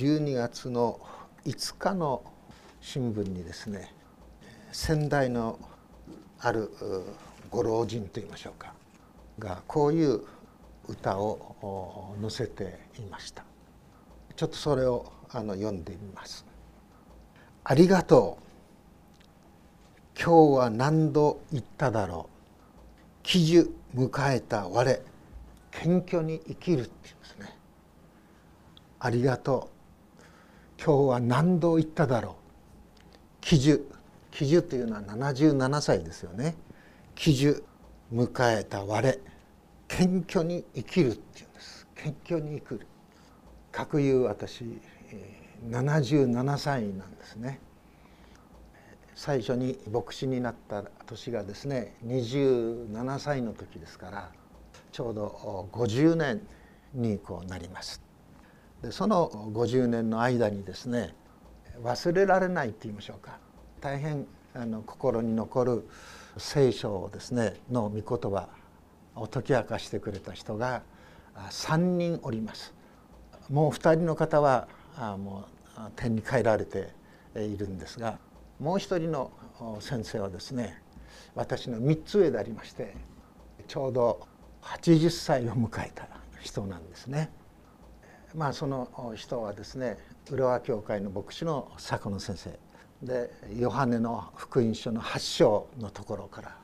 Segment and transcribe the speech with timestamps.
[0.00, 0.98] 12月の
[1.44, 2.22] 5日の
[2.80, 3.92] 新聞にですね
[4.72, 5.58] 先代の
[6.38, 6.70] ある
[7.50, 8.72] ご老人といいましょうか
[9.38, 10.22] がこういう
[10.88, 13.44] 歌を載せていました。
[14.36, 16.46] ちょっとそれをあの読んでみます
[17.62, 18.44] 「ありがとう。
[20.18, 23.22] 今日は何度言っただろう。
[23.22, 25.00] 喜寿迎えた我。
[25.72, 27.58] 謙虚に生きる」って言うんですね。
[28.98, 29.79] ありがとう。
[30.82, 32.34] 今日は何度言っただろう？
[33.42, 33.84] 喜寿
[34.30, 36.56] 喜寿というのは77歳ですよね。
[37.14, 37.62] 喜寿
[38.10, 39.18] 迎えた我。
[39.88, 41.86] 謙虚に生きるっていうんです。
[41.94, 42.86] 謙虚に生きる。
[43.70, 44.64] 各言う私
[45.68, 47.60] 77歳なんですね。
[49.14, 54.30] 最初に牧師になった年がですね27歳の時ですから
[54.92, 56.40] ちょうど50年
[56.94, 58.00] にこうなります。
[58.82, 61.14] でその50年の間にですね
[61.82, 63.38] 忘れられないって言いましょうか
[63.80, 65.88] 大変あの心に残る
[66.36, 68.48] 聖書をですねの御言葉
[69.14, 70.82] を解き明かしてくれた人が
[71.50, 72.74] 3人おります
[73.48, 74.68] もう2人の方は
[75.18, 76.88] もう天に帰られて
[77.36, 78.18] いるんですが
[78.58, 79.30] もう一人の
[79.80, 80.82] 先生はですね
[81.34, 82.94] 私の3つ上でありまして
[83.68, 84.26] ちょうど
[84.62, 86.08] 80歳を迎えた
[86.40, 87.30] 人なんですね。
[88.34, 89.98] まあその人はですね
[90.30, 92.58] 浦和教会の牧師の坂野先生
[93.02, 96.56] でヨハネの福音書の8章のところから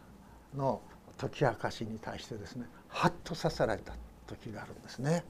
[0.55, 0.81] の
[1.19, 3.95] 解き明かしに対してですねハッとさせられた
[4.27, 5.25] 時があるんですね。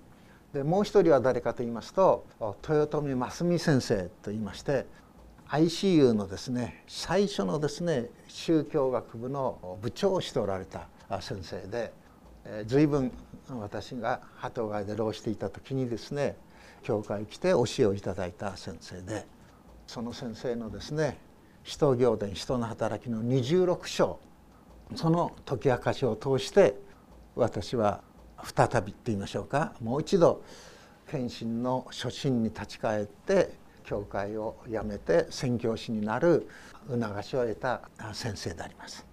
[0.52, 2.26] でもう一人は誰かと言いますと
[2.68, 4.86] 豊臣真澄先生と言いまして
[5.48, 10.88] ICU のですね最初のですね宗教学部の部長をしておられた
[11.20, 11.92] 先生で
[12.66, 13.12] 随分
[13.48, 16.36] 私が鳩ヶ谷で労していた時にですね
[16.82, 19.26] 教会来て教えをいただいた先生で
[19.86, 21.18] その先生のですね
[21.64, 24.18] 「使徒行伝人の働き」の26章
[24.94, 26.76] その解き明かしを通して
[27.34, 28.02] 私は
[28.42, 30.42] 再びって言いましょうかもう一度
[31.10, 33.52] 献身の初心に立ち返って
[33.84, 36.48] 教会を辞めて宣教師になる
[36.88, 39.06] 促しを得た先生であります。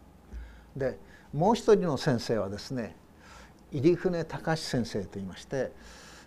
[0.75, 0.97] で
[1.31, 2.95] もう一人の先生はですね
[3.73, 5.71] 入船隆先生といいまして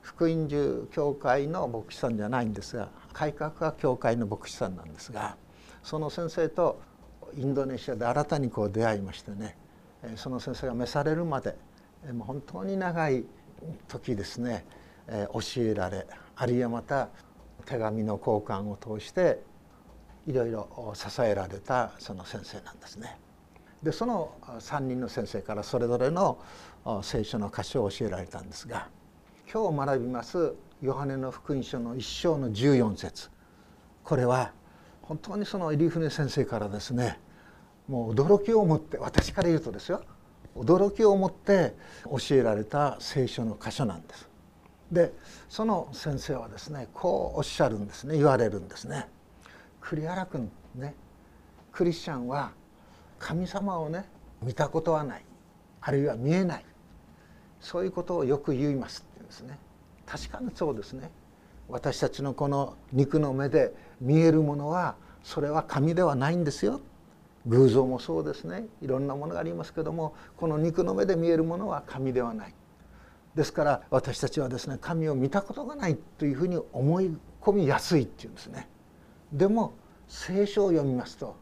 [0.03, 5.37] 福音寺教会の牧師さんじゃないんですが改革派教会の牧師さんなんですが
[5.83, 6.81] その先生と
[7.37, 9.57] インドネシアで新たにこう出会いましてね
[10.17, 11.57] その先生が召されるまで
[12.13, 13.25] もう本当に長い
[13.89, 14.65] 時ですね
[15.33, 17.09] 教えられあるいはまた
[17.65, 19.41] 手紙の交換を通して
[20.27, 23.19] いろいろ支えられたその先生なんですね。
[23.83, 26.39] でその3人の先生からそれぞれの
[27.03, 28.89] 聖書の箇所を教えられたんですが
[29.53, 33.31] 今日学びますヨハネの福音書の一章の14節
[34.05, 34.53] これは
[35.03, 37.19] 本当にその入船先生からですね
[37.89, 40.03] もう驚きを持って私から言うとですよ
[40.57, 44.29] 驚きを持って教えられた聖書の箇所なんです。
[44.91, 45.13] で
[45.49, 49.09] その先生はですねこうおっしゃるんですね言われるんですね。
[49.81, 50.95] 栗原君ね
[51.73, 52.53] クリスチャンは
[53.19, 54.07] 神様をね
[54.43, 55.25] 見たことはない
[55.81, 56.65] あるいは見えない
[57.67, 59.59] そういうことをよく言いますって言うんですね。
[60.07, 61.11] 確かにそうですね。
[61.69, 64.95] 私たちのこの肉の目で見えるものは
[65.25, 66.81] それは神ではないんですよ。
[67.47, 72.55] 偶像もそうですねいろんなものがありますけどもこの肉の目で見えるものは神ではない。
[73.35, 77.11] ですから私たちはですね神を見たことがないというふうに思い
[77.41, 78.69] 込みやすいっていうんですね。
[79.33, 79.73] でも
[80.07, 81.35] 聖書を読みますと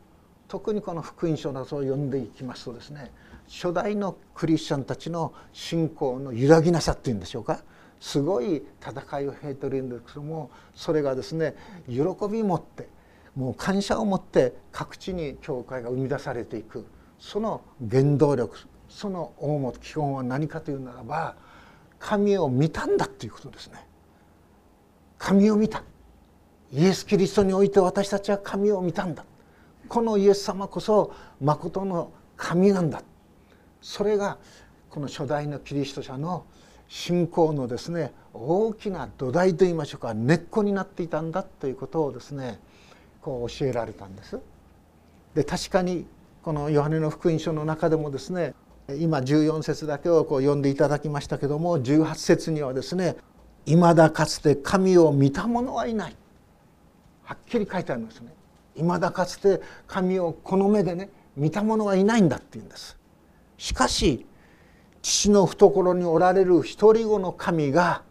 [0.49, 3.13] 特にこの福音書などを読んでいきますとですね
[3.49, 7.63] 初代のクリスチャンたちの信仰の揺らぎなさっていうんでしょうか。
[8.01, 11.57] すごい戦いを経てるんですけどもそれがですね
[11.89, 12.89] 喜び持って
[13.35, 16.87] もう感謝を持って各地に教会が生み出されていく。
[17.19, 21.37] その原動力その大元基本は何かというならば
[21.99, 23.87] 神を見たんだということですね。
[25.17, 25.83] 神を見た。
[26.73, 29.25] イエス・キリストにおいて私たちは神を見たんだ。
[29.89, 33.03] このイエス様こそまことの神なんだ。
[33.85, 34.39] それが
[34.89, 36.47] この初代のキリスト者の
[36.89, 42.59] 信仰のですね大きな土台といいましょうか根っこになっていたんだということをですね
[43.21, 44.41] こう教えられたんです。
[45.35, 46.07] で確かに
[46.43, 48.55] このヨハネの福音書の中でもですね
[48.99, 53.17] 今14節だけをこう読んでいただきましたけども18節にはですね
[53.67, 56.17] 「いまだかつて神を見た者はいない」
[57.25, 58.33] はっきり書いてありますね。
[58.77, 62.97] いまだかつて神をこの目でね見た者はいないんだっていうんです。
[63.57, 64.27] しかし
[65.03, 68.03] 父の懐におられる一人子の神が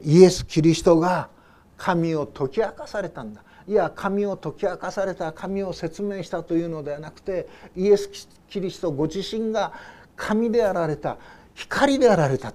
[0.00, 1.28] イエス・キリストが
[1.76, 3.42] 神を解き明かされたんだ。
[3.68, 8.10] いや神を解き明かされた神を説明したというのではなくてイエス・
[8.48, 9.72] キリストご自身が
[10.16, 11.16] 神であられた
[11.54, 12.52] 光であられた。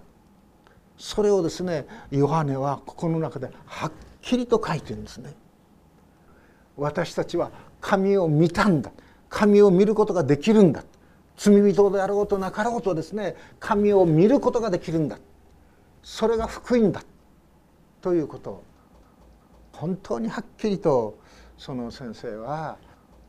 [0.97, 3.91] それをですねヨハネはここの中ではっ
[4.21, 5.33] きりと書いてるんですね。
[6.75, 8.91] 私たちは神を見たんだ。
[9.29, 10.83] 神を見ることができるんだ。
[11.37, 15.19] 罪人であろうとなかろうとですね神を見ることができるんだ
[16.03, 17.03] それが福音だ
[18.01, 18.63] ということを
[19.71, 21.19] 本当にはっきりと
[21.57, 22.77] その先生は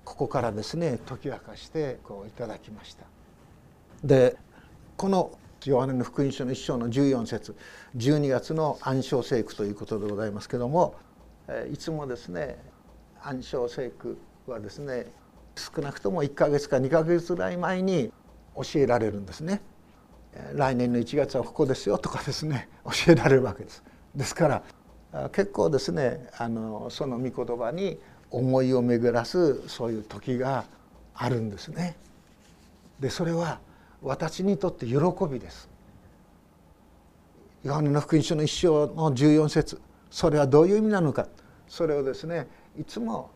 [0.05, 3.05] ここからですね解き明かしてこういただきました。
[4.03, 4.37] で
[4.97, 5.33] この
[5.65, 7.57] ヨハネの福音書の一章の14節
[7.97, 10.95] 12月の暗唱聖句ということでございますけども
[11.71, 12.59] いつもですね
[13.23, 14.17] 暗唱聖句
[14.47, 15.07] はですね
[15.59, 18.13] 少なくとも1か月か2か月ぐらい前に
[18.57, 19.61] 教えられるんですね。
[20.55, 23.83] 来年の1月はここですよとかですね 教えられるわけです。
[24.15, 24.63] ですか
[25.13, 27.99] ら結構ですねあのその御言葉に
[28.31, 30.65] 思いを巡らすそういう時が
[31.15, 31.97] あるんですね。
[33.01, 33.61] でそれは
[34.03, 34.97] 私にとって喜
[35.31, 35.69] びです。
[37.65, 41.27] ヨハネの福音書の一章の14節それはどういう意味なのか
[41.67, 42.47] それをですね
[42.79, 43.31] いつも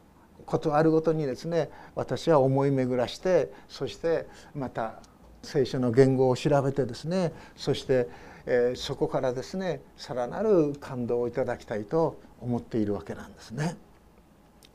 [0.46, 5.00] ことあるごとにですね私は思い巡らしてそしてまた
[5.42, 8.08] 聖書の言語を調べてですねそして、
[8.46, 13.76] えー、そこからですねさらなる感動をいただきたいと思っているわけなんですね。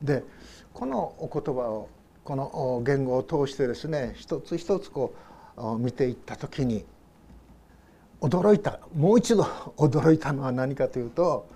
[0.01, 0.23] で
[0.73, 1.89] このお言葉を
[2.23, 5.15] この言語を通してですね一つ一つこ
[5.57, 6.85] う見ていった時に
[8.21, 9.43] 驚いたもう一度
[9.77, 11.47] 驚いたのは何かというと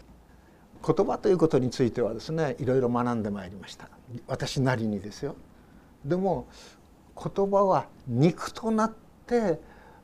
[0.86, 3.90] 言葉ということについてはですねいろいろ学んでまいりました
[4.28, 5.36] 私なりにですよ。
[6.04, 6.48] でも
[7.16, 8.94] 言葉は肉となっ
[9.28, 9.60] て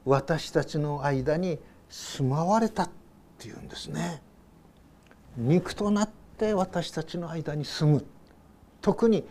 [0.05, 1.59] 私たちの間に
[1.89, 2.89] 住まわれたっ
[3.39, 4.21] ていうんですね。
[5.35, 8.05] 肉となって私たちの間に住む
[8.81, 9.27] 特に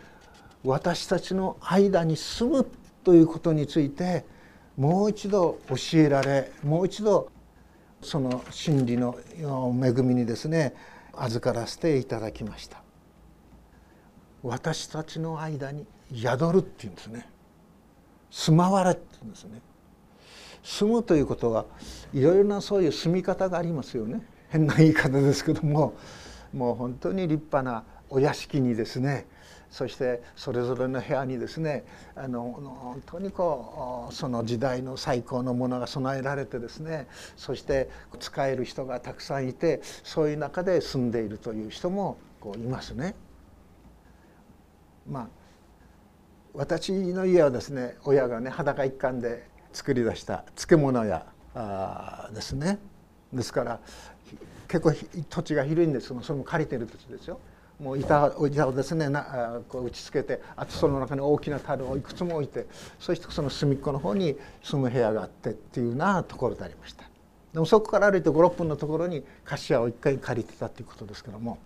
[0.63, 2.67] 私たちの間に住む
[3.03, 4.25] ということについて
[4.75, 7.29] もう一度教えられもう一度
[8.01, 10.75] その真理の恵みにですね
[11.19, 12.81] 預からせていただきました。
[14.43, 17.29] 私たちの間に宿るっていうんですね。
[18.29, 19.61] 住まわれっていうんですね。
[20.63, 21.65] 住むということは
[22.13, 24.21] いろいろなそういう住み方がありますよね。
[24.49, 25.93] 変な言い方ですけども。
[26.53, 29.27] もう本当に立派なお屋敷にですね
[29.69, 31.85] そしてそれぞれの部屋にですね
[32.15, 43.15] あの本当にこうその時代の最高のものが備えられてですねそして使える人がたくさんいてそういう中で住んでいるという人もこういますね。
[45.09, 45.27] まあ
[46.53, 52.79] 私の家はですね親がね裸一貫で作り出した漬物屋あですね。
[53.33, 53.79] ですから
[54.67, 54.93] 結構
[55.29, 57.39] 土地が広いんですけどそれも借りてる土地ですよ。
[57.79, 59.07] もう板板をですね。
[59.09, 62.65] なこう打ちつけてあとその中に大きな樽をいくつも置いて
[62.99, 67.03] そしてその隅っこの方に住む部屋があってっていうようなところでありました。
[67.53, 71.57] でもそこから歩いて56分のところに菓子屋を一回借りてたっていうことですけども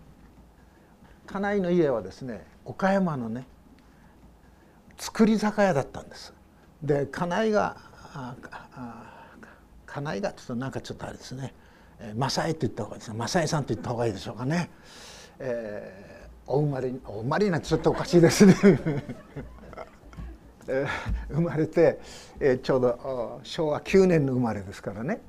[1.26, 3.46] 家内の家はですね岡山のね
[4.98, 6.32] 造り酒屋だったんです。
[6.82, 7.76] で家内が
[9.86, 11.54] 家内がちょっとなんかちょっとあれですね。
[12.16, 13.18] 正江って言った方がいいですね。
[13.18, 14.70] 正江さんって言った方がいいでしょうかね。
[15.38, 18.54] えー、お生まれお生まれになってちょっとおかしいですね。
[20.68, 20.86] え、
[21.28, 21.98] 生まれて、
[22.38, 25.20] えー、ちょうど昭和9年の生まれですからね。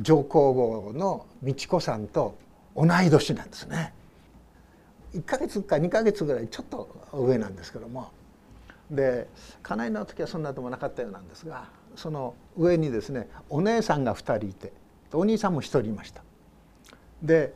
[0.00, 2.36] 上皇后の美智子さんと
[2.76, 3.92] 同い年なんですね。
[5.14, 8.10] 1か月か2か月ぐらいちょっと上なんですけども。
[8.90, 9.28] で
[9.62, 14.72] 家内の時はそんなでもなかったようなんですがその上にですねお姉さんが2人いて
[15.12, 16.22] お兄さんも1人いました。
[17.22, 17.54] で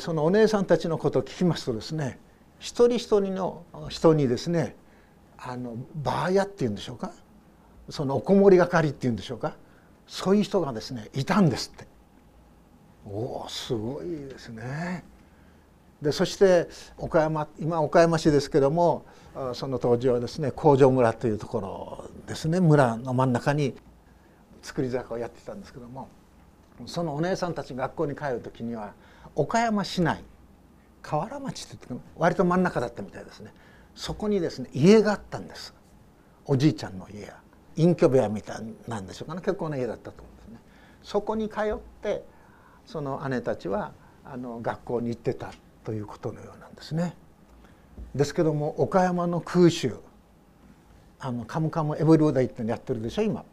[0.00, 2.18] そのお姉さんたちのことを聞きますとですね
[2.58, 4.76] 一人一人の人にですね
[5.38, 7.12] あのバーヤっていうんでしょうか？
[7.88, 9.56] そのおこもり係っていうんでしょうか？
[10.06, 11.86] そういう人がですねいたんですって。
[13.06, 15.02] おおすごいですね。
[16.02, 16.68] でそして
[16.98, 19.04] 岡山今岡山市ですけども
[19.54, 23.74] その当時はですね工場村というところですね村の真ん中に
[24.62, 26.08] 造り酒をやってたんですけども
[26.86, 28.92] そのお姉さんたち学校に帰る時には
[29.34, 30.24] 岡山市内
[31.02, 33.52] 河原町って言って割と真ん中だったみたいですね。
[33.94, 35.74] そこにですね家があったんです。
[36.46, 37.40] おじいちゃんの家や
[37.76, 39.40] 隠居部屋みたいなんでしょうかね。
[39.40, 40.58] 結構な家だったと思うんですね。
[41.02, 42.24] そこに通って
[42.84, 43.92] その姉たちは
[44.24, 45.52] あの学校に行ってた
[45.84, 47.14] ということのようなんですね。
[48.14, 49.96] ですけども岡山の空襲
[51.18, 53.44] あのカムカムエブリオダイってやってるでしょ今。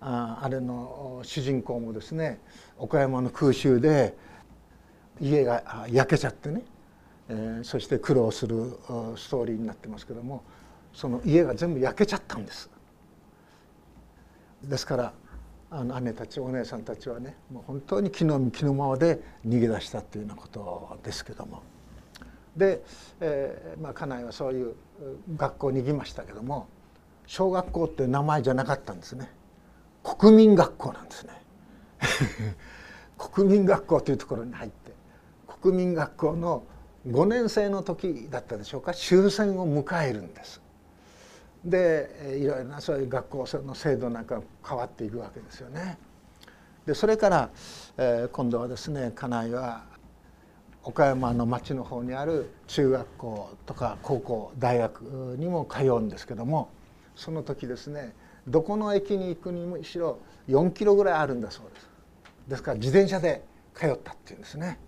[0.00, 2.40] ああれの主人公もですね
[2.76, 4.16] 岡山の空襲で
[5.20, 6.62] 家が焼けちゃってね、
[7.28, 8.78] えー、そして苦労する
[9.16, 10.42] ストーリーになってますけども
[10.92, 12.70] その家が全部焼けちゃったんです。
[14.64, 15.12] ですから
[15.70, 21.62] あの姉たちお姉さんたちはねもう本当に気の身気のままで逃げ出したっていうようなことですけども。
[22.56, 22.82] で、
[23.20, 24.74] えーまあ、家内はそういう
[25.36, 26.68] 学校に行きましたけども
[27.26, 29.30] 小学校っていう名前じゃなかったんですね。
[30.02, 31.42] 国民学校なんですね。
[33.16, 34.81] 国民学校というところに入って
[35.62, 36.64] 国民学校の
[37.06, 40.60] 5年生の時だったでしょうか終戦を迎えるんです。
[41.64, 45.96] でいろいろなそういう学校の制度なんか変わっていくわけですよね。
[46.86, 47.50] でそれから、
[47.96, 49.84] えー、今度はですね家内は
[50.82, 56.70] 岡山の町の方にある中学校とか高校大学にも通うんですけども
[57.14, 58.12] その時ですね
[58.48, 61.90] どこの駅に行くにもしろ4キロぐらいあるんだそうです。
[62.48, 64.78] ですから自転車で通ったっていうんですね。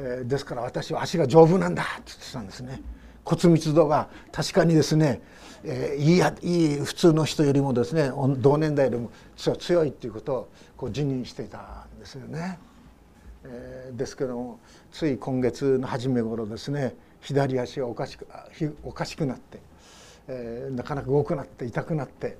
[0.00, 2.80] えー、ですから私は足が丈夫なんだって言ってたんですね。
[3.24, 5.20] 骨密度が確かにですね、
[5.62, 12.58] えー、いいやいい普通の人よりもですね同年代よりも強いっていうことをこう自認していたんですよね。
[13.44, 14.58] えー、ですけども
[14.90, 18.26] つい今月の初め頃ですね左足がおかしく
[18.82, 19.58] おかしくなって、
[20.28, 22.36] えー、なかなか動くなって痛くなって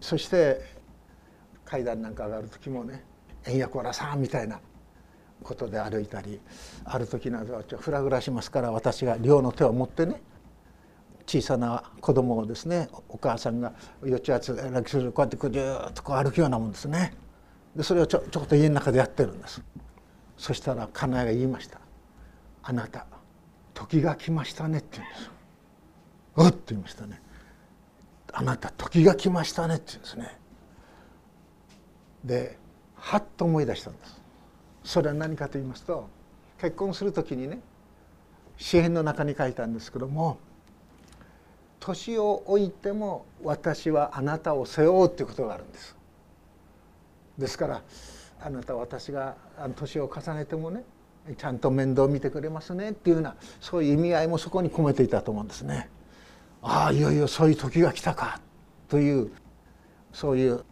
[0.00, 0.60] そして
[1.64, 3.04] 階段なんか上がる時もね
[3.46, 4.60] 「円やこらさん」みたいな
[5.42, 6.40] ことで歩いたり
[6.84, 10.20] ある時などはフラフラしますから私が両の手を持ってね
[11.26, 13.72] 小さな子供をですねお母さんが
[14.04, 17.14] よちあつらきするこうやってぐーっとこう歩くようなもんですね。
[17.74, 19.62] でそれをちょちょっと家の中でやってるんです。
[20.38, 21.80] そしたら家内が言いました
[22.62, 23.06] 「あなた
[23.74, 25.30] 時が来ましたね」って言うんです
[26.36, 27.20] 「うっ」と言いましたね
[28.32, 30.38] 「あなた時が来ましたね」って言うんですね。
[32.24, 32.58] で
[32.94, 34.20] はっと思い出したんです。
[34.86, 36.08] それは何かと言いますと
[36.60, 37.58] 結婚する時にね
[38.56, 40.38] 詩篇の中に書いたんですけども
[41.80, 45.96] 「年を置いても私はあなたを背負う」っていうことがあるんです。
[47.36, 47.82] ですから
[48.40, 49.36] あなたは私が
[49.74, 50.84] 年を重ねてもね
[51.36, 55.90] ちゃんと面倒を見てくれますねっていうようなそういう意味合いもそこに込めていたと思うんですね。
[56.62, 58.40] ああいよいよそういう時が来たか
[58.88, 59.32] という
[60.12, 60.64] そういう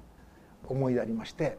[0.69, 1.59] 思いでありまして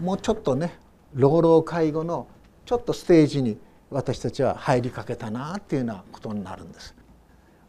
[0.00, 0.81] もうちょっとね
[1.14, 2.26] 老老介護の
[2.64, 3.58] ちょっとステージに
[3.90, 6.94] 私たちは入りかけたなっていうようなことになるんです。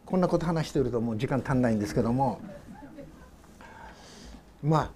[0.06, 2.40] こんなこと話してるともう時間足んないんですけども。
[4.62, 4.92] まあ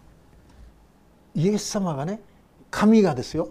[1.36, 2.22] イエス様がね
[2.72, 3.50] 神がですよ。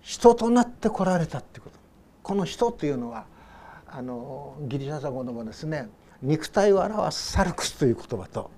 [0.00, 1.78] 人となって来られたってこと。
[2.22, 3.26] この人というのは
[3.86, 5.88] あのギリシャ語でもですね
[6.22, 8.50] 肉体を表すサルクスという言葉と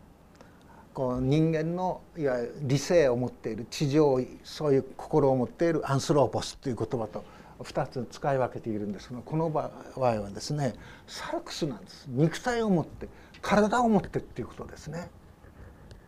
[0.94, 7.24] こう人間のいわゆる理性を持っている地上そういう心を持っているアンスローポスという言葉と
[7.60, 10.74] 2つ使い分けているんですがこの場合はですね
[11.06, 13.08] サルクスなんです肉体を持って
[13.42, 15.08] 体を持ってっていうことですね。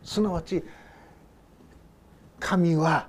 [0.04, 0.62] すなわち
[2.40, 3.08] 神は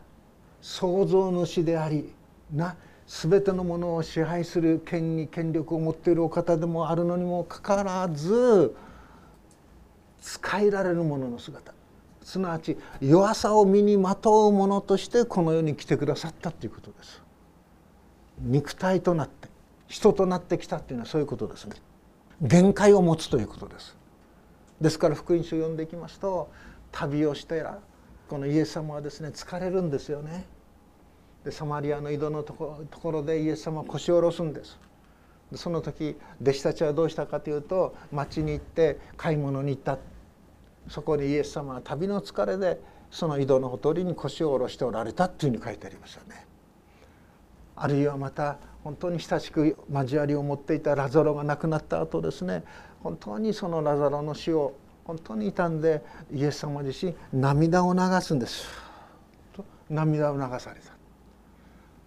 [0.62, 2.14] 創造主であり
[2.54, 2.76] な
[3.08, 8.76] 全てのものを支配する権に権力を持っているお方でもあるのにもかかわらず
[10.24, 11.74] 使えられるものの姿。
[12.22, 17.22] すなわち弱さを身にまとうものとしてこの世に来てくださったということです。
[18.40, 19.50] 肉体となって
[19.90, 21.76] 人となってきたっていうのはそういうことですね。
[22.42, 23.98] 限界を持つということです。
[24.80, 26.50] ですから福音書を読んでいきますと
[26.94, 27.64] 旅をして
[28.30, 30.46] このイエス様はですね疲れるんですよね。
[31.44, 34.80] でサマリアの井戸のところでイエス様は腰を下ろすんです。
[35.56, 39.98] その時弟子たちはどうしたかというと町に行って買い物に行った
[40.88, 46.46] そこにイエス様は旅の疲れでその井戸のほとりに腰を下ろしておられたっていうふうに書いてありますよね。
[47.76, 52.64] あるいはまた本当に親しく交わりを持っていたラザロが亡くなった後ですね。
[53.02, 54.74] 本当にそのラザロの死を
[55.06, 58.68] 本当に傷んでイエス様自身涙を流すんです。
[59.54, 60.94] と涙を流された。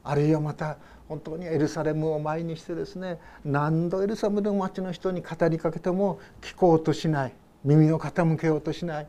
[0.05, 0.77] あるいはまた
[1.09, 7.35] 本当にエルサレムを前にしてですね何度エルサレムの町の人に語りかけても聞こうとしない。
[7.67, 9.09] 耳を傾けようとしない、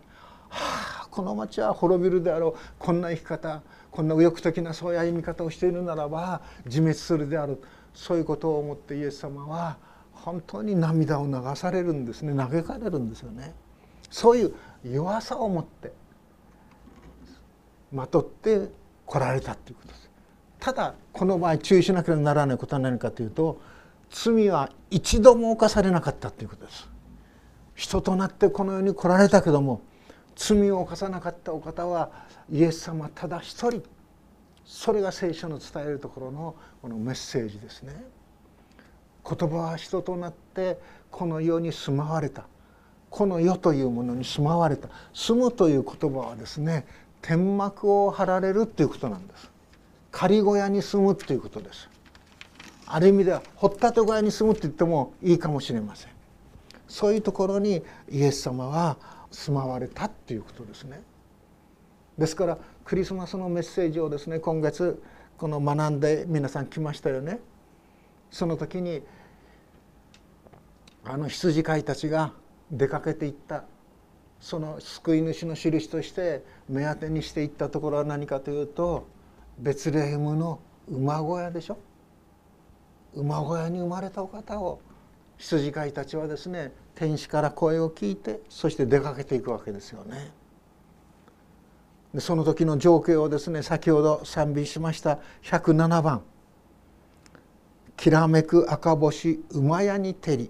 [0.50, 3.62] はあ、この町は滅びるであろうこんな生き方
[3.92, 7.62] こんな右翼的なそういう歩み方をしているならば自滅するである
[7.94, 9.78] そういうことを思ってイエス様は
[10.12, 13.54] 本当に涙を流されるんですね嘆かれるんですよね。
[14.10, 15.92] そういう弱さを持って
[17.92, 18.70] まとって
[19.06, 20.10] 来られたということです。
[20.60, 23.62] ただこの場合注意しなければならないことは何かというと
[24.10, 26.90] 罪は一度も犯されなかったということです。
[27.78, 29.82] 人となってこの世に来られたけども
[30.36, 32.10] 罪を犯さなかったお方は
[32.52, 33.84] イエス様ただ一人。
[34.66, 38.04] それが聖書の伝えるところのこのメッセージですね。
[39.24, 40.80] 言葉は人となって
[41.12, 42.46] この世に住まわれた。
[43.10, 44.90] この世というものに住まわれた。
[45.14, 46.86] 住むという言葉はですね
[47.22, 49.50] 天幕を張られるということなんです。
[50.12, 51.90] 仮小屋に住むということです。
[52.88, 56.17] ある意味では掘ったて小屋に住むって言ってもいいかもしれません。
[56.88, 58.98] そういうところにイエス様は
[59.32, 61.02] 住まわれたっていうことですね。
[62.18, 65.02] ですからクリスマスのメッセージをですね今月
[65.38, 67.40] この学んで皆さん来ましたよね。
[68.32, 69.04] その時に
[71.06, 72.34] あの羊飼いたちが
[72.72, 73.64] 出かけていった。
[74.40, 79.08] その救い主の印として目当てにしていったところは何かというと
[79.58, 81.80] ベツレヘムの馬小屋でしょ。
[83.16, 84.80] 馬小屋に生まれたお方を
[85.38, 90.32] 羊飼いたちはですね天使から声を聞いてそして出かけていくわけですよね。
[92.14, 96.24] でその時の情景をですね先ほど賛美しました107番
[97.98, 100.50] 「きらめく赤星馬屋に照り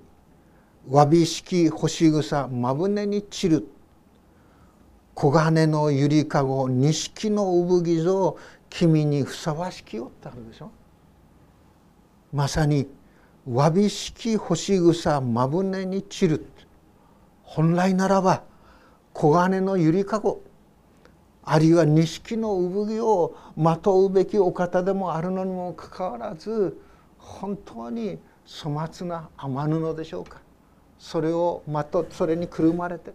[0.88, 3.68] わびしき星草まぶねに散る」
[5.20, 8.38] 黄金のゆりかご錦の産木像
[8.70, 10.70] 君にふさわしきよってあるでしょ。
[12.32, 12.88] まさに
[13.50, 16.46] わびしき星草まぶねに散る。
[17.44, 18.44] 本来ならば
[19.14, 20.42] 黄金のゆりかご
[21.44, 26.78] あるいは錦の産木をまとうべきお方でもあるのにもかかわらず
[27.18, 30.42] 本当に粗末な天布でしょうか。
[31.00, 33.14] それをまとそれにくるまれて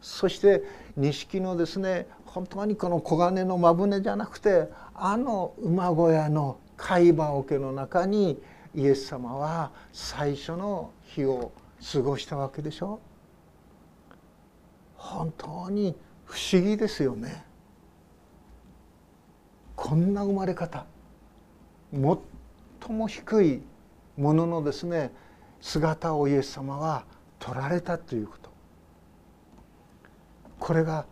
[0.00, 0.62] そして
[0.96, 8.38] 錦のですね本当にこの黄金のまぶねじゃなくてあの馬小屋の貝羽桶の中に
[8.76, 11.50] イエス様は最初の日を
[11.92, 13.00] 過ごしたわけでしょ？
[14.96, 17.44] 本当に不思議ですよね。
[19.74, 20.84] こんな生まれ方。
[21.90, 22.02] 最
[22.92, 23.62] も低い
[24.18, 25.10] もののですね
[25.60, 27.04] 姿をイエス様は
[27.38, 28.50] 取られたということ。
[30.58, 31.06] これが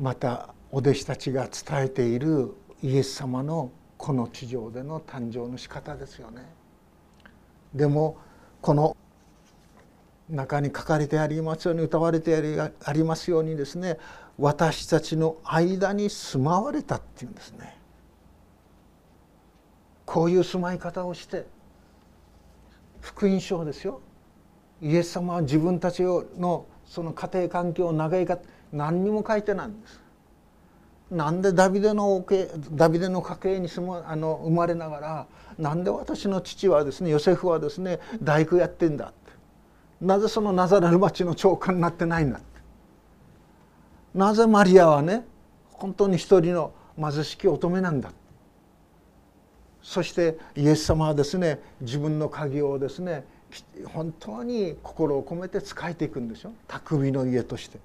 [0.00, 6.46] またお弟子たちが伝えているイエス様のこの地上での誕生の仕方ですよね。
[7.74, 8.16] でも
[8.62, 8.96] この
[10.30, 13.98] 中に書かれてありますように歌われてありますようにですね
[14.38, 17.76] 私たちの間に住まわれたっていうんですね。
[20.06, 21.46] こういう住まい方をして
[23.02, 24.00] 福音書ですよ
[24.80, 28.38] イエス様は自分たちのその家庭環境を長いか
[28.72, 30.07] 何にも書いてないんです。
[31.10, 32.24] なんでダビデの
[32.72, 35.26] ダビデの家系に住むあの生まれながら
[35.58, 39.14] なんで私の父はですねヨセフはですね大工やってんだって。
[40.00, 42.46] なぜそのナザレの町の長官になってないんだって。
[44.14, 45.24] なぜマリアはね
[45.72, 48.12] 本当に一人の貧しき乙女なんだ
[49.82, 53.24] そしてイエス様はですね自分の鍵をですね
[53.86, 56.52] 本当に心を込めて仕えていくんでしょ。
[56.66, 57.78] 匠の家として。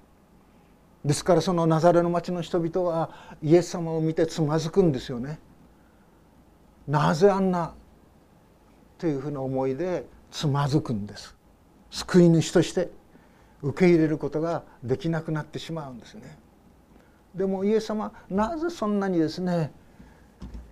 [1.04, 3.10] ですからそのナザレの町の人々は
[3.42, 5.38] イエス様を見てつまずくんですよね。
[6.88, 7.74] なぜあんな
[8.98, 11.34] というふうな思いでつまずくんです。
[11.90, 12.90] 救い主として
[13.62, 16.38] 受け入れることができなくなってしまうんですね。
[17.34, 19.72] でもイエス様なぜそんなにですね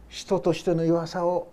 [0.08, 1.48] 人としての弱さを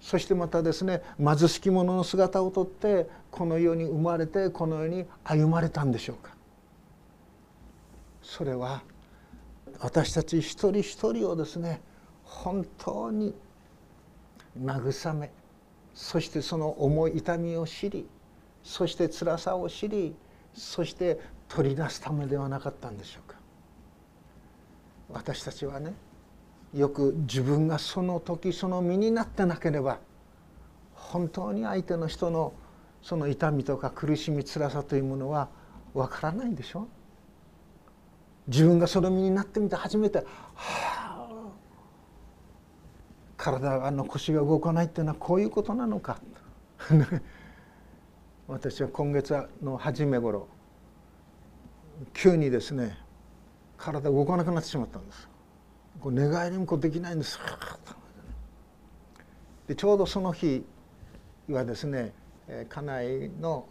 [0.00, 6.31] そしてまたですね貧しき者の姿をとってこの世に生まれてこの世に歩まれたんでしょうか
[8.22, 8.82] それは
[9.80, 11.80] 私たち一人一人をですね
[12.24, 13.34] 本当に
[14.60, 15.30] 慰め
[15.94, 18.06] そしてその重い痛みを知り
[18.62, 20.14] そして辛さを知り
[20.54, 23.36] そして取り出すためではなかったんでしょうか。
[25.10, 25.94] 私たちはね
[26.74, 29.98] よく自分がその時その身になってなければ
[30.94, 32.54] 本当に相手の人の
[33.02, 35.48] その痛みとか苦しみ辛さというものは
[35.92, 36.86] わからないんでしょう。
[38.46, 40.24] 自分がその身になってみて初めては
[40.54, 41.02] あ
[43.36, 46.20] 体がの腰が動かないっていうのはこういうことなのか。
[48.48, 50.46] 私は今月の初め頃
[52.12, 52.98] 急にですね
[53.78, 55.28] 体動かなくなってしまったんです。
[56.00, 57.38] こう寝返りもこうできないんです。
[59.66, 60.64] でちょうどその日
[61.48, 62.12] はですね
[62.68, 63.66] 家内の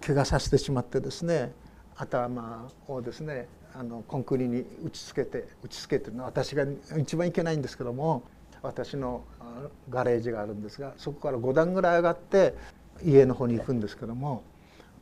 [0.00, 1.52] 怪我させてしまってですね
[1.96, 6.64] 頭をですねあのコンクリに打ちつけて打ちつけてるのは私が
[6.98, 8.22] 一番いけないんですけども
[8.62, 9.24] 私の
[9.90, 12.54] ガレージがあるんですがそこから5段ぐらい上がって
[13.04, 14.42] 家の方に行くんですけども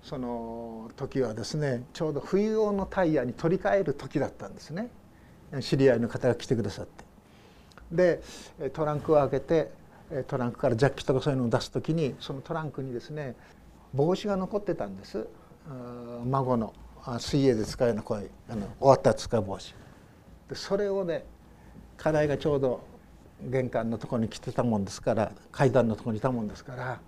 [0.02, 4.88] その時はですねちょうど冬用のタイヤに取り替える時だったんですね。
[5.60, 7.04] 知り合いの方が来てくださって。
[7.92, 8.22] で
[8.72, 9.70] トランクを開けて
[10.26, 13.36] トランクからジャッキとかそういうのを出す時にそのトランクにですね
[13.92, 15.26] 帽子が残ってたんです。
[16.24, 16.72] 孫の。
[17.18, 18.26] 水泳で使うようなこうい。
[18.26, 19.74] うあの終わったら使う帽子。
[20.48, 21.24] でそれをね
[21.96, 22.84] 課題がちょうど
[23.42, 27.00] 玄関のところに来てたもんですから階段のところにいたもんですから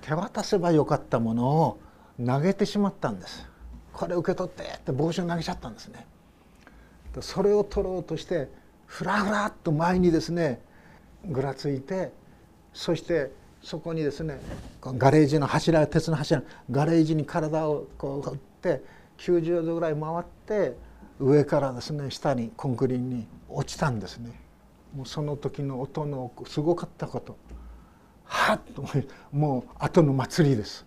[0.00, 1.78] 手渡せばよかったものを
[2.24, 3.48] 投げてしまったんです。
[3.92, 6.06] これ受け取ってって帽子を投げちゃったんですね。
[7.20, 8.48] それを取ろうとして
[8.86, 10.60] ふらふらっと前にですね
[11.26, 12.12] ぐらついて
[12.72, 13.30] そして
[13.62, 14.40] そこにですね
[14.82, 18.38] ガレージの柱鉄の柱ガレージに体をこう
[18.70, 18.84] って
[19.18, 20.76] 90度ぐらい回って
[21.18, 24.30] 上からですね下にコンクリに落ちたんですね。
[24.94, 27.36] もうその時の音のすごかったこと。
[28.24, 28.84] はっと
[29.30, 30.86] もう後の祭りです。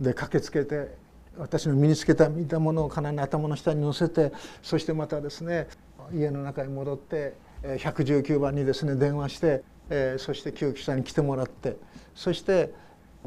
[0.00, 0.96] で駆けつけて
[1.38, 5.68] 私の身につけた見たものをかなり頭の下に乗せてそしてまたですね
[6.12, 11.76] 家の中に戻って119番にですね電話して、えー、そして救急車に来てもらって
[12.14, 12.74] そして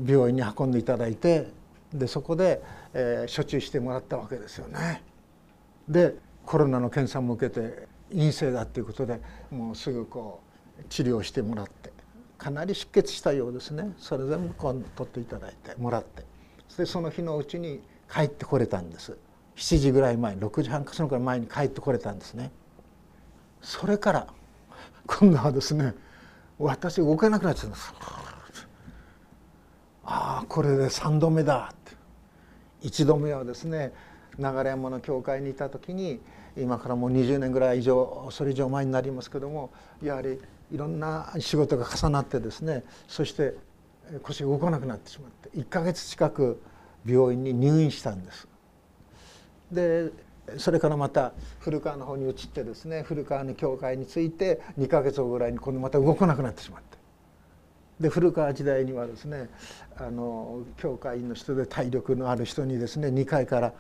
[0.03, 1.47] 病院に運んでいただいて
[1.93, 2.61] でそこで、
[2.93, 5.03] えー、処置してもらったわけですよね。
[5.87, 9.21] でコロナの検査も受けて陰性だっていうことで
[9.51, 10.41] もうすぐこ
[10.79, 11.91] う治療してもらって
[12.37, 13.93] かなり出血したようですね。
[13.97, 16.23] それ全部こう取っていただいてもらって。
[16.67, 19.17] そしてその日のうちに帰ってこれたんです。
[19.55, 22.51] 7時ぐらい前6時半かそのくらい前に帰ってこれたんですね。
[23.61, 24.27] それから
[25.05, 25.93] 今度はですね
[26.57, 27.93] 私動けなくなっちゃうんです。
[30.03, 31.73] ああこれで3度目だ。
[32.79, 33.93] って1度目はですね
[34.37, 36.19] 流山の教会にいた時に
[36.57, 40.39] 今からもう20年ぐらい以上それ以上前になりますけどもやはり
[40.71, 43.55] いろんな仕事が重なってですねそして
[44.23, 46.61] 腰が動かなくなってしまって1ヶ月近く
[47.05, 48.47] 病院に入院したんです。
[49.71, 50.11] で
[50.57, 56.88] それからまた古川の方に移ってですね古川の教会について2ヶ月後ぐらいに今度また動かなくなってしまって
[57.99, 59.49] で古川時代にはですね
[59.97, 63.73] あの教会員の人で体力のある人にですね2階から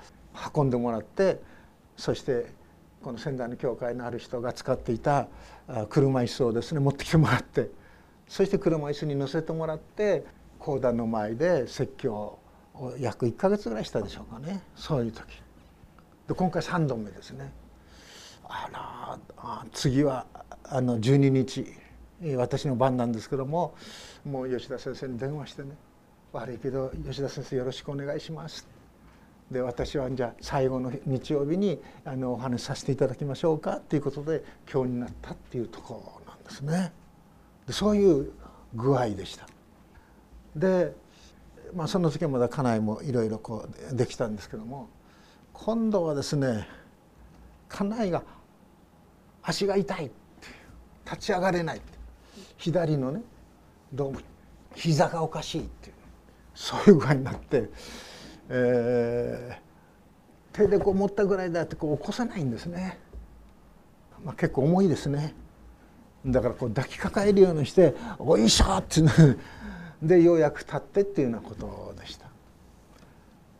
[0.55, 1.41] 運んでもらって
[1.95, 2.47] そして
[3.01, 5.27] この仙台の教会のある人が使っていた
[5.89, 7.69] 車椅子をですね持ってきてもらって
[8.27, 10.25] そして車椅子に乗せてもらって
[10.59, 15.23] 講談の前で説教を約1か月ぐらいしたでしょうかねそういう時。
[16.27, 17.51] で今回3度目ですね。
[18.43, 20.25] あら次は
[20.63, 21.65] あの12日。
[22.35, 23.75] 私の番なんですけども
[24.25, 25.77] もう吉田先生に電話してね
[26.33, 28.67] 「悪いけど吉田先生よろしくお願いします」
[29.51, 36.91] で私はじゃあ最後の日曜日にあのお話しさせていただきましょうかっていうことで今日になったっていうところなんですね。
[37.65, 38.31] でそういう
[38.75, 39.47] 具合でした。
[40.55, 40.93] で、
[41.73, 44.89] まあ、その時はまだ家内もいろいろこうできたんですけども
[45.53, 46.67] 今度はですね
[47.67, 48.23] 家内が
[49.41, 50.11] 足が痛い
[51.05, 51.98] 立ち上がれないって
[52.57, 53.21] 左のね
[53.93, 54.19] どうも
[54.75, 55.95] 膝がおかしいっていう
[56.53, 57.69] そういう具合になって。
[58.49, 62.97] えー、手でこう持ったぐらいだってこう起こさないんですね、
[64.25, 65.35] まあ、結構重いですね
[66.25, 69.01] だからこう抱きかかえるようにして「おいしょ!」って
[70.01, 72.25] でようやく立ってっていうようなことでした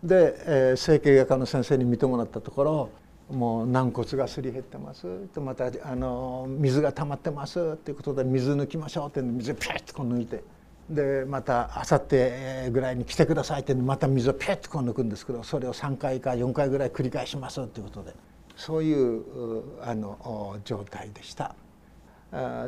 [0.04, 2.90] で、えー、整形外科の先生に見てもらったところ
[3.32, 5.28] もう軟骨がすり減ってます。
[5.28, 10.44] とまたあの水が溜まってますっていうことで水抜きましょうって水をピュッとこう抜いて。
[10.90, 18.16] でまたあさってぐらいに来てくださいってまた水をピュッとこう抜くんですけどそれを3回か4回ぐらい繰り返しますということで。
[18.56, 19.24] そういう
[19.82, 21.56] あの状態でした。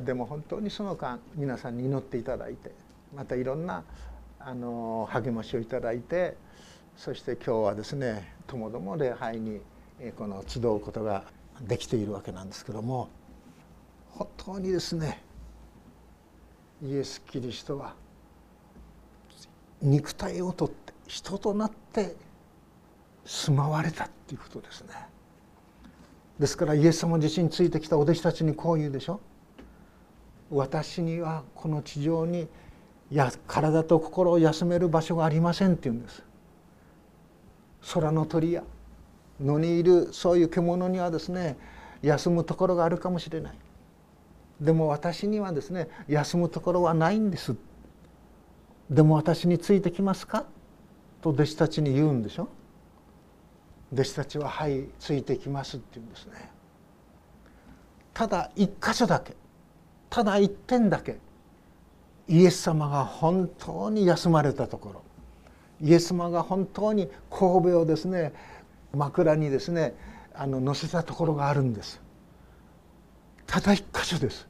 [0.06, 2.72] でも本当にその間皆さんに祈っていただいて
[3.16, 3.84] またいろんな
[4.40, 6.36] あの励ましをいただいて
[6.98, 9.62] そして今日はですねともども礼拝に
[10.10, 11.26] この集うことが
[11.62, 13.10] できているわけなんですけども
[14.10, 15.22] 本当にですね
[16.84, 17.94] イエス・キリストは
[19.82, 22.16] 肉体をとって人となって
[23.26, 24.94] 住まわれたっていうことですね。
[26.40, 29.20] ですからイエス様自身についてきたお弟子たちにこう言うでしょ。
[30.50, 32.48] 私にはこの地上に
[33.12, 36.24] や体と心を休める場所がありませんって言うんです。
[37.94, 38.64] 空の鳥や
[39.42, 41.58] 野にいるそういう獣にはですね
[42.02, 43.54] 休むところがあるかもしれない。
[44.60, 47.56] でも私にはですね休むところはないんです。
[48.90, 50.46] でも私についてきますか？
[51.22, 52.48] と弟子たちに言うんでしょ？
[53.94, 56.52] 弟子たちは「はいついてきます」って言うんですね。
[58.14, 59.36] ただ一箇所だけ
[60.10, 61.18] ただ一点だけ
[62.28, 65.02] イエス様が本当に休まれたところ
[65.82, 68.34] イエス様が本当に神戸をですね
[68.94, 69.96] 枕にですね
[70.34, 72.02] あの乗せたところがあるんです。
[73.46, 74.48] ただ一箇所です。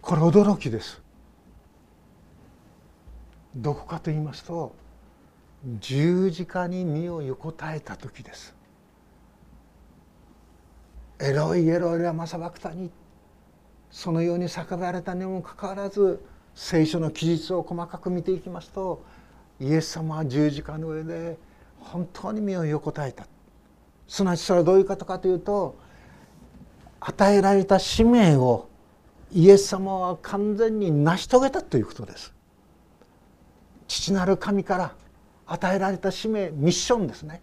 [0.00, 1.02] これ驚きです。
[3.54, 4.74] どこかと言いますと
[5.80, 8.54] 十字架に身を横たえた時です。
[11.20, 12.90] エロいエロいラマサバクタに
[13.90, 16.24] そのように叫ばれたにもかかわらず
[16.54, 19.02] 聖書の記述を細かく見ていきますと
[19.60, 21.38] イエス様は十字架の上で
[21.80, 23.26] 本当に身を横たえた。
[24.06, 25.76] すなわちそれはどういうことかというと
[27.00, 28.68] 与えられた使命を
[29.30, 32.32] イエス様は完全に成し遂げたということです。
[33.86, 34.94] 父なる神から
[35.46, 37.40] 与えられた使命ミッションですね。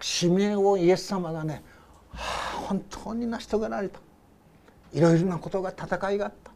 [0.00, 1.62] 使命をイエス様がね、
[2.12, 4.00] はあ、本当に成し遂げられた。
[4.92, 6.52] いろいろなことが戦いがあった。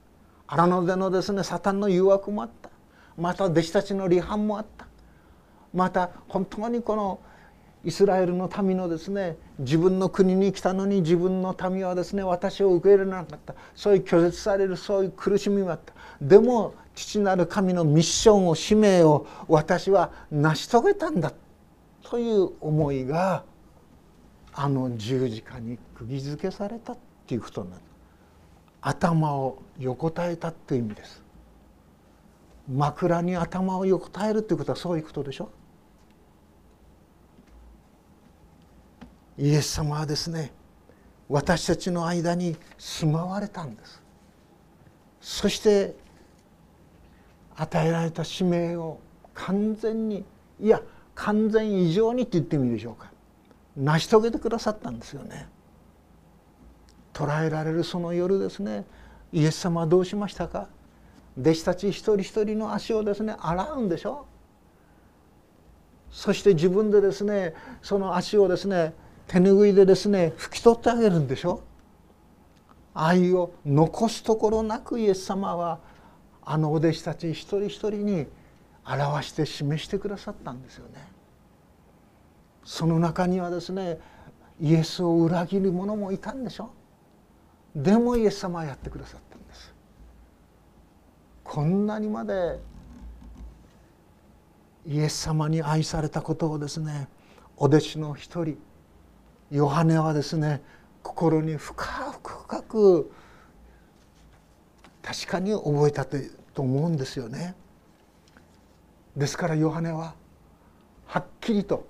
[0.46, 2.70] 荒野でのですねサタンの誘惑もあった。
[3.16, 4.83] また弟子たちの離反もあった。
[5.74, 7.20] また本当にこの
[7.84, 13.54] イスラエルの民のですね自分の国に来たのに自分の民はですね私を受け入れなかった。
[13.74, 15.92] そういう拒絶されるそういう苦しみもあった。
[16.22, 21.32] でも父なる神のミッションを使命を私は成し遂げたんだ。
[22.02, 23.44] という思いが
[24.54, 27.82] あの十字架に釘付けされたっていうことになる
[28.80, 31.22] 頭を横たえたっていう意味です。
[32.72, 35.50] 枕に頭を横たえるっていうことはそういうことでしょ？
[39.38, 40.52] イエス様はですね
[41.28, 44.02] 私たちの間に住まわれたんです。
[45.20, 45.96] そして
[47.56, 48.98] 与えられた使命を
[49.32, 50.24] 完全に
[50.60, 50.82] いや
[51.14, 53.10] 完全以上にって言ってみるでしょうか。
[53.76, 55.48] 成し遂げてくださったんですよね。
[57.12, 58.84] 捉えられるその夜ですね
[59.32, 60.68] イエス様はどうしましたか。
[61.40, 64.26] 弟子たち一人一人の足をですね洗うんでしょ。
[66.10, 68.94] そして自分でですねその足をですね
[69.26, 71.62] 手拭いでですね拭き取ってあげるんでしょ？
[72.94, 75.80] 愛を残すところなくイエス様は
[76.44, 78.26] あのお弟子たち一人一人に
[78.86, 81.06] 表して示してくださったんですよね。
[82.64, 83.98] その中にはですね
[84.60, 86.70] イエスを裏切る者もいたんでしょ？
[87.74, 89.74] でもイエス様はやってくださったんです。
[91.42, 92.60] こんなにまで
[94.86, 97.08] イエス様に愛されたことをですね
[97.56, 98.58] お弟子の一人
[99.50, 100.62] ヨハネはですね
[101.02, 101.84] 心に深
[102.22, 103.12] く深く
[105.02, 107.54] 確かに覚えたと思うんですよね。
[109.16, 110.14] ですからヨハネは
[111.06, 111.86] はっきりと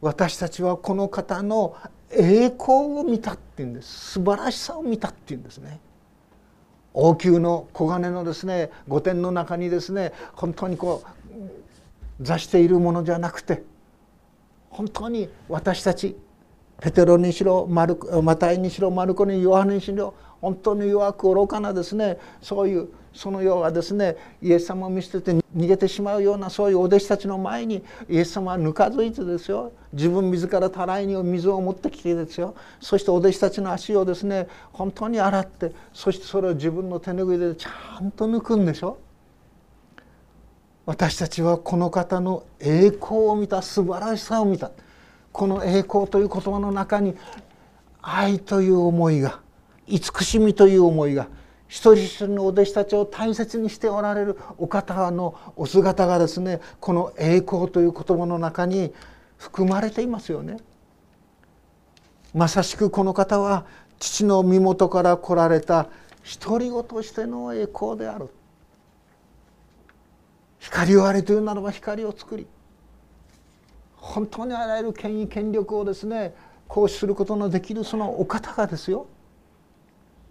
[0.00, 1.76] 私たちはこの方の
[2.10, 5.80] 栄光を見たっていうんです素晴らしさを見たっていうんですね。
[6.92, 13.62] 王宮の黄金のですね御殿の中にですね本当にこう座しているものじゃなくて
[14.70, 16.16] 本当に私たち
[16.80, 38.98] ペテロにしろマルマタイにしろマルコにヨハネにしろ本当に弱く愚かなですねそういうその世はですねイエス様を見捨てて逃げてしまうようなそういうお弟子たちの前にイエス様はぬかづいてですよ自分自らたらいに水を持ってきてですよそしてお弟子たちの足をですね本当に洗ってそしてそれを自分の手拭いでちゃんと抜くんでしょ。
[40.86, 44.70] 私たちはこの方の栄光を見た素晴らしさを見た。
[45.32, 47.14] この栄光という言葉の中に
[48.02, 49.40] 愛という思いが
[49.86, 51.28] 慈しみという思いが
[51.68, 58.92] 一人一人のお弟子たちを大切にしておられるお方のお姿がですねこの栄光という言葉の中に
[59.38, 60.58] 含まれていますよね。
[62.34, 63.66] まさしくこの方は
[63.98, 65.88] 父の身元から来られた
[66.40, 68.28] 独り子としての栄光である。
[70.58, 72.46] 光をあれというならば光を作り
[74.00, 76.34] 本当にあらゆる権威権力をですね
[76.68, 79.06] 行使することのできるそのお方がですよ。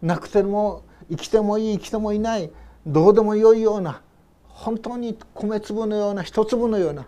[0.02, 2.52] なくても生きてもいい生きてもいない
[2.86, 4.02] どうでもよいような
[4.48, 7.08] 本当に米粒のような一粒のような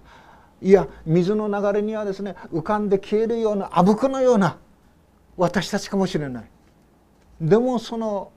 [0.62, 4.58] いや水の流れにはですね浮かんで消えるようなあぶくのような
[5.38, 6.50] 私たちかもしれない。
[7.40, 8.32] でもその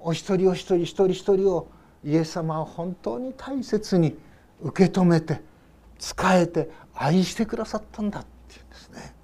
[0.00, 1.68] お一人お一人一人一人を
[2.02, 4.16] イエス様は本当に大切に
[4.62, 5.42] 受け止めて
[6.00, 9.14] 仕えて愛してくださったんだっていうんですね。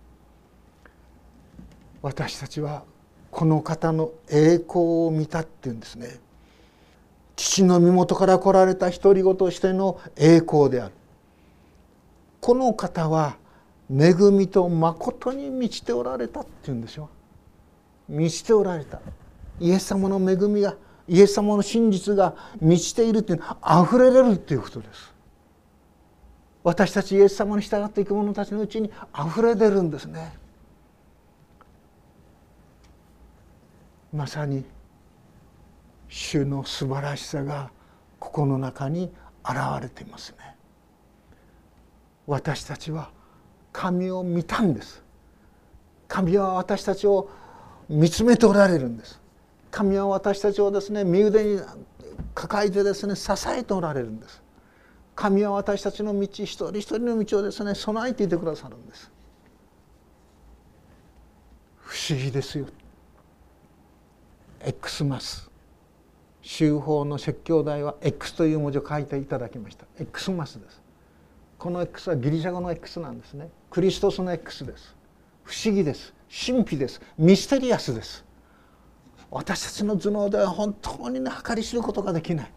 [2.03, 2.85] 私たちは
[3.31, 6.21] この方の栄光を見たっていうんですね。
[7.35, 10.95] 父の身元から来られた独り子としての栄光である。
[12.41, 13.37] この方は
[13.91, 17.09] 恵みと誠に満ちておられたっていうんでしょ
[18.09, 19.01] 満ちておられた。
[19.59, 20.77] イエス様の恵みが
[21.09, 25.16] イエス様の真実が満ちているっていうのは溢れれるっていうことです。
[26.67, 30.37] 私たちイエス様に従っていく者たちのうちに溢れ出るんですね。
[34.13, 34.65] まさに
[36.09, 37.71] 主の素晴らしさが
[38.19, 39.13] ここの中に
[39.49, 40.57] 現れていますね。
[42.27, 43.11] 私たちは
[43.73, 45.05] 神を見たんです。
[46.09, 47.31] 神は私たちを
[47.89, 49.21] 見つめておられるんです。
[49.71, 51.61] 神は私たちをですね身腕に
[52.35, 54.43] 抱えてですね支えておられるんです。
[55.17, 59.11] 神は私たちの道一人一人の道をですね備えていてくださるんです。
[61.79, 62.67] 不思議ですよ。
[64.61, 65.51] X マス
[66.43, 69.87] 修法の説教題は X という文字を書いていただきました。
[69.99, 70.83] X マスです。
[71.59, 73.49] この X はギリシャ語の X なんですね。
[73.71, 74.95] クリストスの X です。
[75.45, 76.13] 不思議です。
[76.29, 77.01] 神秘です。
[77.17, 78.23] ミステリアスです。
[79.31, 82.53] 私たちの頭脳では本当にね計り知ることができない。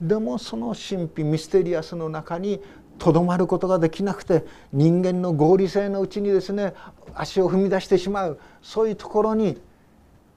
[0.00, 2.60] でもその神秘ミステリアスの中に
[2.98, 6.74] とどまることができなくて人間の合理性のうちにですね
[7.14, 9.60] 足を踏み出してしまうそういうところに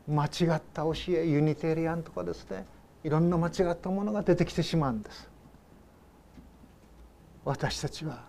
[0.07, 2.65] 間違った教えユニテリアンとかですね
[3.03, 5.29] いろんな間違ったものが出てきてしまうんです。
[7.43, 8.23] 私たちは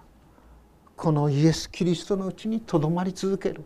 [0.96, 3.64] このイエス・キリストのうちにとどまり続ける。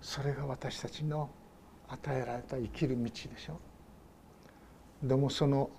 [0.00, 1.30] それが私たちの
[1.88, 3.54] 与えられた生きる道でしょ。
[3.54, 3.71] う
[5.02, 5.70] でもその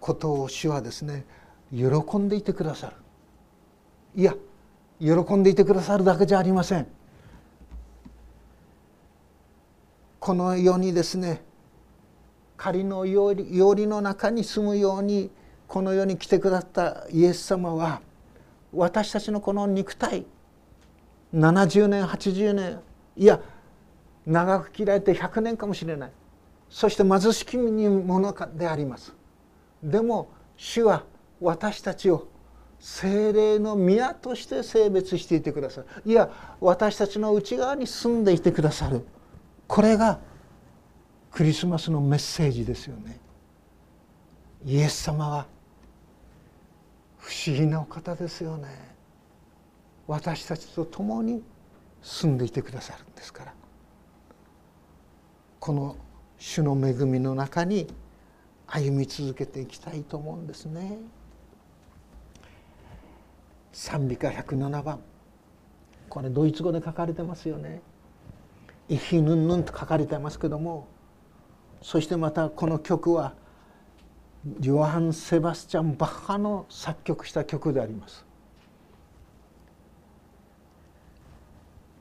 [0.00, 1.24] ことを主はですね
[1.72, 2.96] 喜んでいてくださる。
[4.14, 4.34] いや
[5.00, 6.86] 喜んでいてくださるだけじゃありません。
[10.20, 11.42] この世にですね
[12.56, 15.30] 仮のいおりの中に住むように
[15.68, 18.00] この世に来てくださったイエス様は
[18.72, 20.26] 私たちのこの肉体
[21.34, 22.80] 70年80年
[23.16, 23.40] いや
[24.26, 26.12] 長く切られて100年かもしれない。
[26.68, 29.14] そして貧しきものであります。
[29.82, 31.04] でも主は
[31.40, 32.28] 私たちを
[32.78, 35.86] 精霊の宮として性別していてくださる。
[36.04, 39.06] いや私たちの内側に住んでいてくださる。
[39.66, 40.20] これが
[41.30, 43.18] クリスマスのメッセージですよね。
[44.64, 45.46] イエス様は
[47.18, 48.68] 不思議なお方ですよね。
[50.06, 51.42] 私たちと共に
[52.02, 53.54] 住んでいてくださるんですから。
[55.58, 55.96] この
[56.38, 57.86] 主の恵みの中に
[58.66, 60.98] 歩み続けていきたいと思うんですね。
[63.72, 65.00] 賛美歌107番。
[66.08, 67.82] これドイツ語で書かれてますよね
[68.88, 70.86] 「イヒヌンヌン」と書かれてますけども
[71.82, 73.34] そしてまたこの曲は
[74.62, 78.24] ヨハン・セバスチャン・バッハの作曲した曲であります。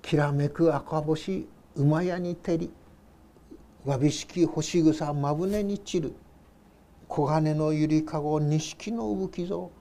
[0.01, 2.71] きらめく赤星馬屋に照り
[3.85, 6.15] わびしき星草まぶねに散る。
[7.07, 9.71] 黄金のゆりかご錦の産木像。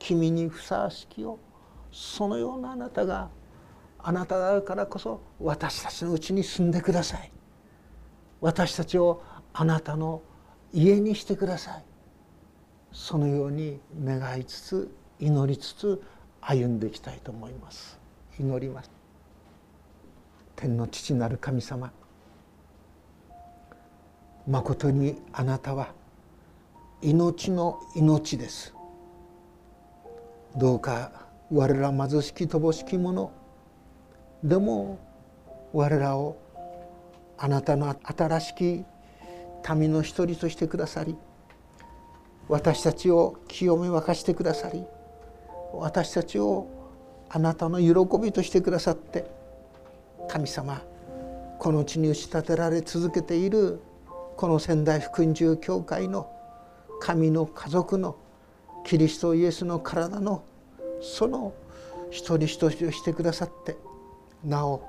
[0.00, 1.38] 君にふさわしきよ。
[1.92, 3.30] そのようなあなたが
[4.00, 7.30] あなただからこそ私たちのうちに住んでください。
[8.40, 9.22] 私たちを
[9.52, 10.22] あなたの
[10.72, 11.84] 家にしてください。
[12.90, 16.02] そのように願いつつ祈りつつ
[16.40, 17.96] 歩んでいきたいと思います。
[18.40, 18.90] 祈ります。
[20.56, 21.92] 天の父なる神様
[24.46, 25.92] まことにあなたは
[27.00, 28.74] 命の命です。
[30.56, 31.10] どうか
[31.50, 33.32] 我ら貧しき乏しき者
[34.44, 34.98] でも
[35.72, 36.36] 我らを
[37.38, 38.84] あなたの新しき
[39.74, 41.16] 民の一人としてくださり
[42.48, 44.84] 私たちを清め沸かしてくださり
[45.72, 46.68] 私たちを
[47.30, 49.24] あなたの喜びとしてくださって
[50.28, 50.82] 神様
[51.58, 53.80] この地に打ち立てられ続けている
[54.36, 56.30] この仙台福音住教会の
[57.00, 58.16] 神の家族の
[58.84, 60.44] キリストイエスの体の
[61.00, 61.52] その
[62.10, 63.76] 一人一人をしてくださって
[64.44, 64.86] なお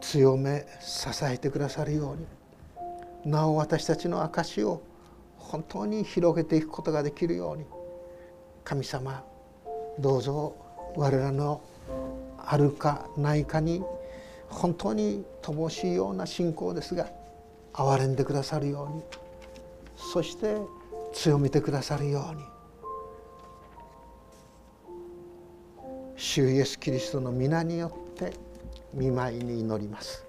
[0.00, 2.16] 強め支えてくださるよう
[3.26, 4.82] になお私たちの証を
[5.38, 7.64] 本当に広げていくことができるように
[8.64, 9.24] 神様
[9.98, 10.56] どうぞ
[10.96, 11.62] 我らの
[12.38, 13.82] あるかないかに
[14.48, 17.08] 本当に乏しいような信仰ですが
[17.74, 19.02] 憐れんでくださるように
[19.96, 20.56] そして
[21.12, 22.42] 強めてくださるように
[26.16, 28.32] 主イエスキリストの皆によって
[28.92, 30.23] 見舞いに祈ります。